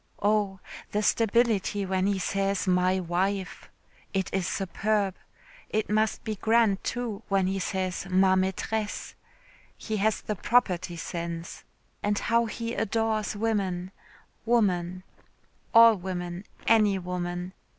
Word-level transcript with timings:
Oh! 0.23 0.59
the 0.93 1.03
stability 1.03 1.85
when 1.85 2.07
he 2.07 2.17
says 2.17 2.65
'my 2.67 3.01
wife.' 3.01 3.69
It 4.15 4.33
is 4.33 4.47
superb. 4.47 5.13
It 5.69 5.91
must 5.91 6.23
be 6.23 6.37
grand, 6.37 6.83
too, 6.83 7.21
when 7.29 7.45
he 7.45 7.59
says 7.59 8.07
'ma 8.09 8.35
maitresse'; 8.35 9.13
he 9.77 9.97
has 9.97 10.21
the 10.21 10.35
property 10.35 10.97
sense. 10.97 11.63
And 12.01 12.17
how 12.17 12.47
he 12.47 12.73
adores 12.73 13.35
women, 13.35 13.91
woman, 14.43 15.03
all 15.71 15.97
women, 15.97 16.45
any 16.65 16.97
woman. 16.97 17.53